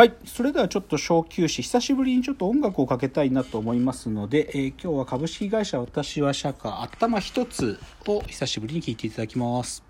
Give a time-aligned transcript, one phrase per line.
[0.00, 0.14] はい。
[0.24, 1.60] それではちょっと小休止。
[1.60, 9.84] 久しぶりにちょっと音楽をかけたいなと思いますので、えー今日は株式会社私は社会頭一つを久しぶりに聴いていただきます。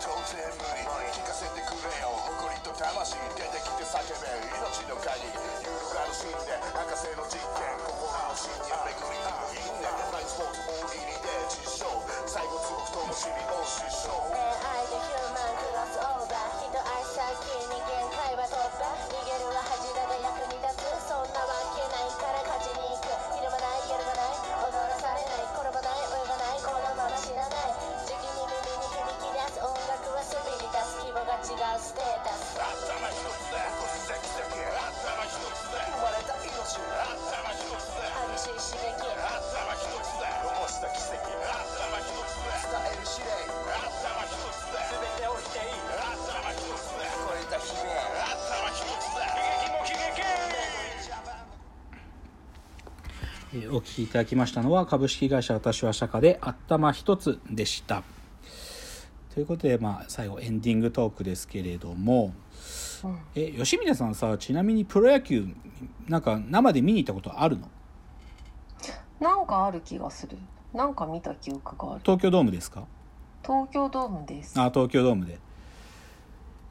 [0.00, 2.08] 当然無理聞かせてくれよ
[2.40, 14.49] 誇りと魂出てきて叫べ命の限り揺るがる信念博士の実験心の信念巡り合う因縁ナイスポーツ大喜利で実証最後強くともしりを失笑
[53.72, 58.02] お聞きいただきましたのは株式会社私は社科で頭一つでした。
[59.32, 62.34] ということで、まあ、最後エンディングトークですけれども、
[63.36, 65.46] え吉峰さんさちなみにプロ野球
[66.08, 67.68] なんか生で見に行ったことあるの？
[69.20, 70.36] なんかある気がする。
[70.74, 72.00] なんか見た記憶がある。
[72.04, 72.84] 東京ドームですか？
[73.44, 74.58] 東京ドームです。
[74.58, 75.38] あ東京ドームで。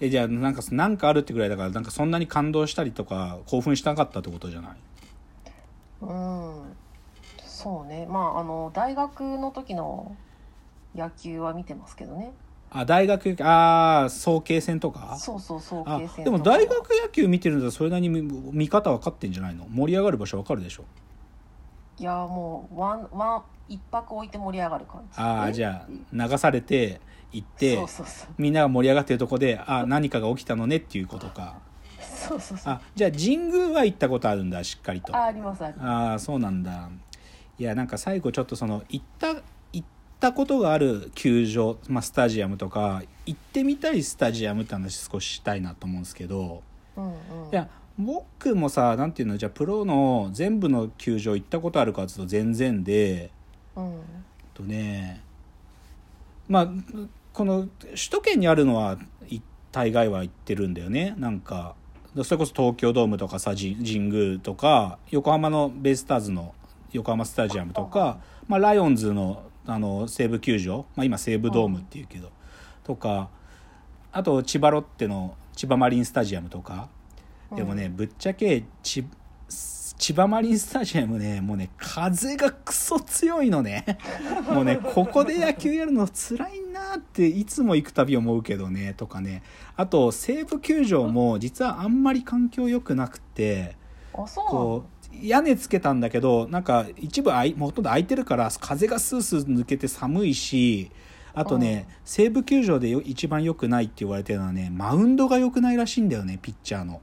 [0.00, 4.76] えじゃあなんかなんかあるってぐらいだからなんかそんなに感動したりとか興奮したかったってことじゃない？
[6.02, 6.62] うん
[7.58, 8.06] そうね。
[8.08, 10.14] まああの大学の時の
[10.94, 12.32] 野球は見てますけどね。
[12.70, 15.16] あ大学ああ早慶戦とか？
[15.18, 19.66] そうそうそうあ慶戦でも大学野球見てるんだったらそれなりに見見方分かってんじゃないの？
[19.70, 20.84] 盛り上がる場所分かるでしょ？
[21.98, 25.20] いやもうワンワン一泊置いて盛り上がる感じ。
[25.20, 27.00] ああじゃあ流されて
[27.32, 27.78] 行って
[28.38, 31.56] みんなが盛り上がってるとこであ何かが起きたのねっていうことか。
[32.00, 32.74] そうそうそう。
[32.74, 35.16] あじゃあ神宮は行ったことあるんだしっかりと。
[35.16, 35.86] あありますあります。
[35.86, 36.88] ああそうなんだ
[37.58, 39.34] いやなんか最後ちょっとその行った
[39.72, 39.86] 行っ
[40.20, 46.62] たことがある球場、まあ、スタジアムとか行ってみたいスタジアムって話少ししたいなと思うんですけど
[46.96, 47.12] うんうん。
[47.12, 47.16] い
[47.52, 47.68] や
[47.98, 53.30] 僕もさなんていうのじゃあプロの全部の球場行ったことあるかっていうと全然で
[53.74, 53.86] うん。
[53.86, 54.00] えっ
[54.54, 55.22] とね
[56.48, 56.68] まあ
[57.32, 58.98] この首都圏にあるのは
[59.28, 59.40] い
[59.72, 61.14] 大概は行ってるんだよね。
[61.18, 61.74] なんか
[62.24, 66.54] それこそ東京ドームとかさじ神宮とか横浜のベイスターズの
[66.92, 72.30] 横浜スタジアムとか、まあ、ライオンズのあの西武球場、まあ、今西武ドームっていうけど、
[72.84, 73.28] とか
[74.12, 76.88] あと千葉ロッテの千葉マリンスタジアムとか
[77.54, 79.04] でもね、ぶっちゃけち
[79.98, 83.84] 千葉マリンスタジアムねもうね風がクソ強いのね。
[84.52, 89.42] もうねここで野球やるの辛いなっていつも行くたび思うけどねとかね。
[89.76, 93.76] あと西武球場も実はあんまり環境良くなくて
[94.12, 100.90] こう屋根つけたんだけどなんか一部あいほとんど空いてるから風がスースー抜けて寒いし
[101.34, 107.00] あとね、西武球場でよ一番良くないって言われてるのはねマウンドが良くないらしいんだよねピッチャーの。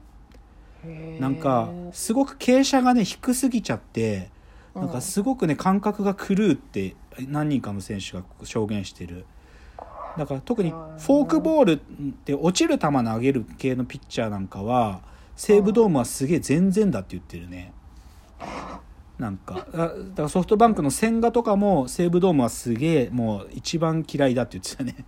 [1.18, 4.30] なんかすごく傾斜がね低すぎちゃって
[4.74, 6.94] なんかすごくね感覚が狂うって
[7.28, 9.24] 何人かの選手が証言してる。
[10.18, 11.78] だから特にフォークボールっ
[12.24, 15.00] て落ちる球投げる系のピッチャーなんかは
[15.34, 17.72] 西武ドームはすげえ全然だって言ってるね
[19.18, 19.66] なんか。
[19.72, 25.04] あだからソフトバンクの千賀とかも西武ドームはすげえもう一番嫌いだって言ってたね。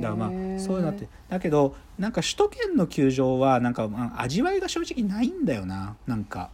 [0.00, 1.08] だからまあそういうのって。
[1.28, 5.96] だけどなんか首都圏の球場はなんかまあ味わいが正直ないんだよな。
[6.06, 6.50] なんか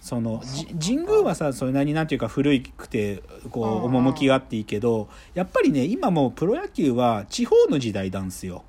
[0.00, 8.64] そのじ神宮はさそれなりになんていうか古くてこう趣があっていいけどやっぱりね今もうプロ野球は地方の時代なんですよ。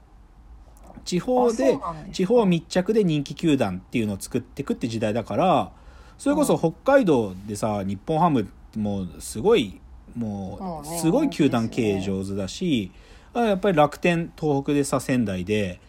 [1.06, 1.78] 地方あで
[2.12, 5.72] 地方密着で人気球団っていうのを作っていくって時代だから
[6.18, 9.80] それこそ北海道でさ日本ハムもすごい
[10.16, 12.92] ももうすごい球団経営上手だし、
[13.34, 15.80] あやっぱり楽天東北でさ仙台で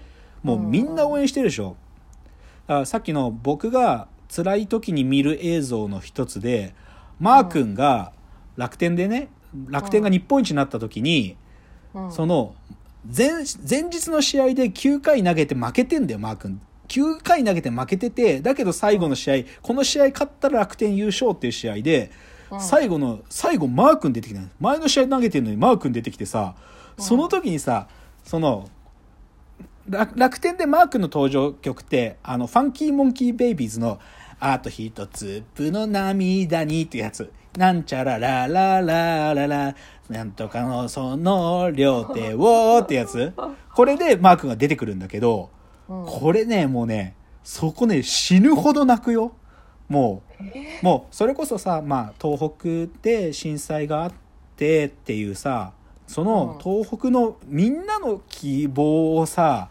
[0.43, 1.76] もうみんな応援してるでしょ、
[2.67, 6.75] だからさっきの僕が辛い時に見る映像の一つで
[7.21, 8.12] マー君が
[8.56, 9.29] 楽天でね
[9.69, 11.37] 楽天が日本一になった時に、
[11.94, 12.12] うん。
[12.12, 12.55] その
[13.17, 13.29] 前
[13.69, 22.11] 前日の試合で9回投げて負けてんだよマー君9回投げて負けててだけど最後の試合この試合勝ったら楽天優勝っていう試合で、
[22.61, 26.55] 最後の最後マー君出てきたの前の試合投げてるのにマー君出てきてさ
[26.99, 27.89] その時にさ
[28.23, 28.69] その
[29.89, 34.01] 楽楽天でマー君の登場曲ってあのファンキーモンキーベイビーズの
[34.41, 37.31] あと一粒の涙にってやつ。
[37.57, 39.77] なんちゃらららららら、
[40.09, 43.33] なんとかのその両手をってやつ。
[43.75, 45.54] これでマークが出てくるんだけど、うん
[45.87, 49.33] これね、もうね、そこね、死ぬほど泣くよ。
[49.89, 50.23] も
[50.83, 54.13] う、もう、それこそさ、まあ、東北で震災があっ
[54.57, 55.73] てっていうさ、
[56.07, 59.69] その東北のみんなの希望をさ、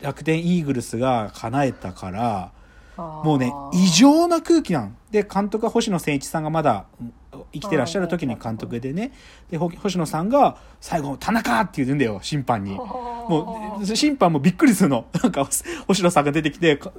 [0.00, 2.52] 楽天イーグルスが叶えたから、
[2.96, 4.96] もうね、異常な空気なん。
[5.10, 7.12] で、監督は星野千一さんがまだうん
[7.52, 9.12] 生きてらっしゃる時に監督でね、
[9.50, 12.74] で、ほ星野さんが最後、田中って言うんだよ、審判に。
[12.74, 15.06] もう、審判もびっくりするの。
[15.22, 15.48] なんか、
[15.86, 16.92] 星野さんが出てきて、か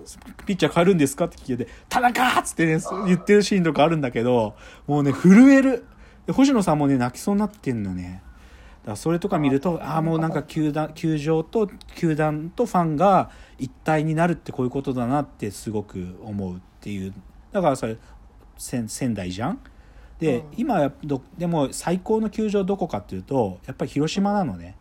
[0.46, 4.56] ピッチャー変えるんですかって聞いて、田中っつってね、言ってるシーンとかあるんだけど、
[4.88, 5.86] もうね、震える。
[6.26, 8.24] で星野さんもね、泣きそうになってんのね。
[8.84, 17.14] だからそれとか見ると、ああ、もうなんか球団、球場と球団とファンが一体になるってこういうことだなってすごく思うっていう。
[17.52, 17.98] だからそれ、
[18.58, 19.60] 仙仙台じゃん
[20.22, 20.44] で、うん。
[20.56, 20.94] 今
[21.38, 24.76] でも最高の球場どこかっていうと、やっぱり広島なのね。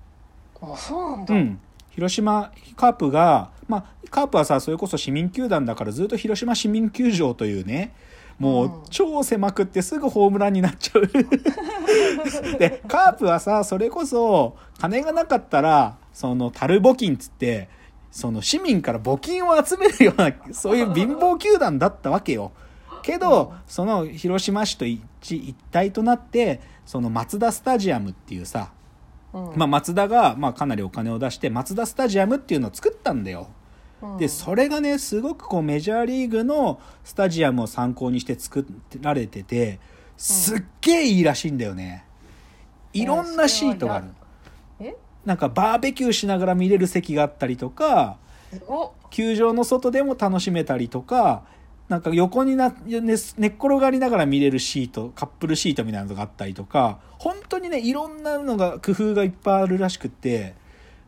[0.63, 1.59] あそうなんだ、うん、
[1.91, 7.95] 広島カープが、まあ、カープはさそれこそ市民球団だからずっと広島市民球場というね
[8.39, 8.83] もううん。
[8.91, 11.07] 超狭くってすぐホームランになっちゃう。
[12.59, 17.69] でカープはさそれこそ金がなかったらその樽募金っつって
[18.11, 22.53] その市民から募金を集めるようなそういう貧乏球団だったわけよ
[23.01, 28.73] けどその広島市と一一体となってそのマツダスタジアムっていうさ
[29.33, 33.49] うんまあ、松田が、まあ、かなりお金を出してマツダスタジアムっていうのを作ったんだよ。
[34.03, 38.67] うんでそれがねすごくこうメジャーリーグのスタジアムを参考にして作
[39.03, 39.79] られてて
[40.17, 42.07] すっげえいいらしいんだよね。
[42.95, 44.07] いろんなシートがある。
[44.81, 44.97] え
[45.27, 48.17] なんかバーベキューしながら見れる席があったりとか
[49.11, 51.43] 球場の外でも楽しめたりとか
[51.91, 60.55] なんか横にな寝寝っ転がりながら見れるシートカップルシートみたいなのがあったりとか本当にねいろんなのが工夫がいっぱいあるらしくって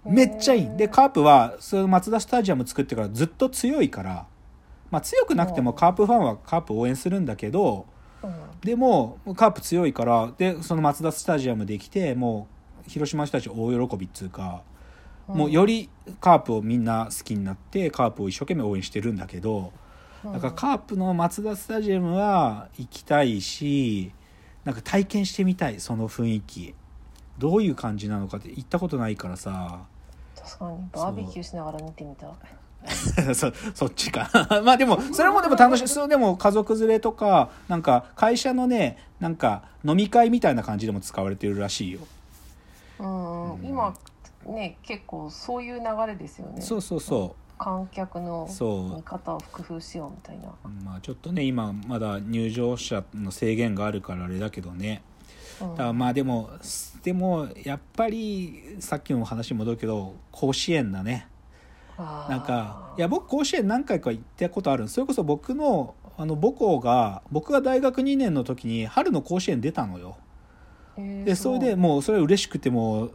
[0.05, 0.77] めっちゃいい。
[0.77, 4.27] でカープはそのマツダスタジアム作ってからずっと強いから、
[4.91, 7.87] まあ、強くなくてもカープファンはカープ応援するんだけど
[8.25, 8.33] うん。
[8.61, 12.49] でもカープ強いからでそのマツダスタジアムできても
[12.85, 14.65] う広島の人たち大喜びっつうか。
[15.29, 15.89] もうより
[16.21, 19.73] カープをみんな好きになってカープを一生懸命応援してるんだけど
[20.25, 24.13] だからカープのマツダスタジアムは行きたいし
[24.65, 26.75] なんか体験してみたいその雰囲気。
[27.39, 29.81] どういう感じなのかって行ったことないからさ。
[30.37, 30.79] 確かに。
[30.93, 32.33] バーベキューしながら見てみた
[33.35, 34.29] そそっちか。
[34.65, 35.89] まあでもそれもでも楽しい。
[35.89, 42.01] そうでも家族連れとかなんか会社のねなんか飲み会みたいな感じでも使われてるらしいよ。
[42.99, 43.67] うん、うん。
[43.67, 43.95] 今
[44.47, 46.61] ね結構そういう流れですよね。
[46.61, 50.49] そうそうそ観客の見方を工夫しようみたいな。
[50.49, 55.03] うまあちょっとね今まだ入場者の制限があるからあれだけどね。
[55.61, 55.77] うん。
[55.77, 56.51] だまあでも
[57.05, 61.29] でもやっぱりさっきの話に戻るけど甲子園だね。
[61.99, 70.17] なんかいや僕甲子園何回か行ったことあるそれこそ僕のあの母校が僕が大学2年の時に春の甲子園出たのよ。
[70.97, 73.13] でそれでもうそれは嬉しくてもう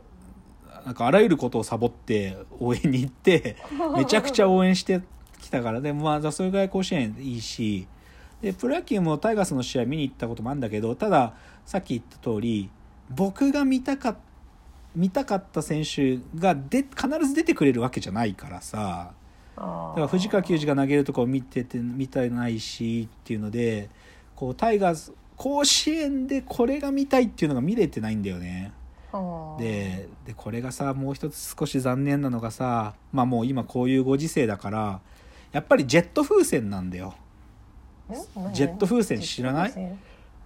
[0.87, 3.57] なんかあらゆることをサボって応援に行って
[3.97, 5.01] めちゃくちゃ応援して
[5.37, 5.81] きたから。
[5.81, 7.85] でもまあそれぐらい甲子園いいし
[8.41, 11.33] でプロ野球もタイガースの試合見に行ったこともあるんだけどただ
[11.65, 12.69] さっき言った通り
[13.09, 14.17] 僕が見たかっ
[14.95, 19.11] 見たかった選手がで必ず出てくれるわけじゃないからさ。
[19.57, 23.89] だから藤川球児が投げるとこを見てて見たいないしっていうので
[24.35, 28.71] こうタイガース甲子園でこれが見たいっていうのが見れてないんだよね。
[29.59, 34.99] ででこれがさもう一つ少し残念なのがさまあもう今こういうご時世だから
[35.51, 37.15] やっぱりジェット風船なんだよ。
[38.53, 39.97] ジェット風船知らない？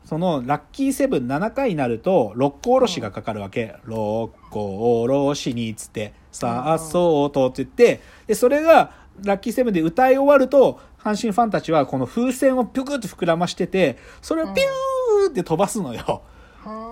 [0.06, 16.22] そのラッキーセブン7回になると六甲おろしがかかるわけ、六甲おろしにっつってさあそうとって言ってでそれがラッキーセブンで歌い終わると阪神ファンたちはこの風船をピュクッと膨らましててそれをピューって飛ばすのよ、船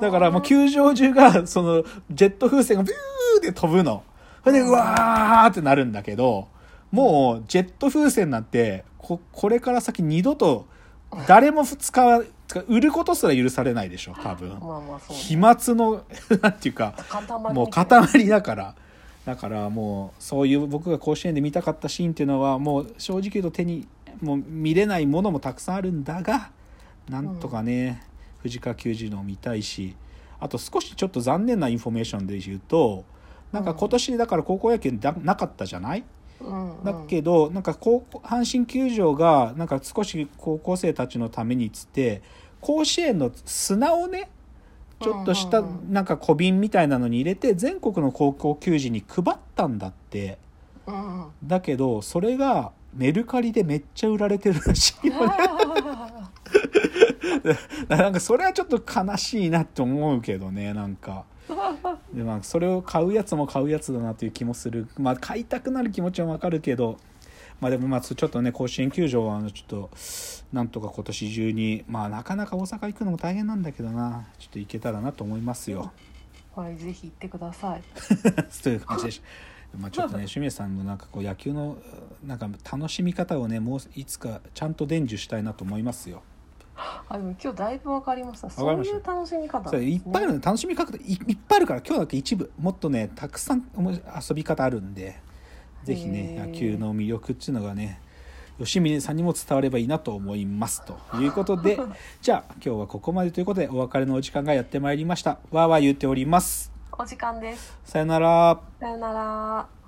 [0.01, 4.03] だからもう球場中が、その、ジェット風船がビューって飛ぶの。
[4.43, 6.47] それで、うわーってなるんだけど、
[6.91, 10.65] もう、ジェット風船なんて、こ、これから先二度と、
[11.27, 12.23] 誰も使わ、
[12.67, 14.49] 売ることすら許されないでしょ、多分。
[14.49, 16.03] まあまあそうね飛沫の、
[16.41, 18.75] なんていうか、塊もう塊だから。
[19.25, 23.87] だからもう、そういう僕が甲子園で見たかったシーンっていうのは、もう正直言うと手に、
[24.21, 26.49] もう見れないものもたくさんあるんだが、
[27.09, 28.01] なんとかね、
[28.41, 29.95] 藤川球児のを見たいし、
[30.39, 33.03] あと少しちょっと残念なインフォメーションで言うと、
[33.51, 36.03] なんか今年だから高校野球だなかったじゃない？
[36.39, 36.83] うんうん。
[36.83, 42.21] だけどなんか阪神球場がなんか少し高校生たちのためにっつって
[42.61, 44.29] 甲子園の砂をね
[45.01, 50.37] ちょっとしたなんか小瓶みたいなのに入れて全国の高校球児に配ったんだって。
[51.43, 55.33] だけどそれがメルカリでめっちゃ売られてるらしいよね
[57.87, 61.25] なんかそれはちょっと悲しいなって思うけどねなんか。
[62.13, 64.87] で、まあ、それを買うやつも買うやつだなという気もする。
[64.97, 66.97] まあ買いたくなる気持ちはわかるけど
[67.59, 69.89] まあでもまあちょっとね甲子園球場はあのちょっと
[70.53, 74.27] なんとか今年中にまあなかなか大阪行くのも大変なんだけどな。
[74.37, 75.91] ちょっと行けたらなと思いますよ。
[76.55, 77.81] はいぜひ行ってください。
[78.63, 79.21] という感じでし
[79.77, 81.77] まあちょっとね清水さんのなんかこう野球の
[82.25, 86.23] なんか楽しみ方をねもういつかちゃんと伝授したいなと思いますよ
[87.09, 88.49] あでも今日だいぶ分かりました。
[88.49, 89.69] そういう楽しみ方。
[89.69, 92.51] それいっぱいあるの楽しみ方いいっぱいあるから今日だけ一部。
[92.59, 95.19] もっとねたくさん遊び方あるんで
[95.83, 98.01] ぜひね野球の魅力っていうのがね
[98.59, 100.97] 吉見さんにも伝わればいいなと思いますと。
[101.19, 101.79] いうことで
[102.21, 105.39] じゃあ今日はここまでということでお別れのお時間がやってまいりました。
[105.51, 106.71] わーわー言っております。
[106.91, 107.77] お時間です。
[107.85, 108.59] さよなら。
[108.79, 109.78] さよなら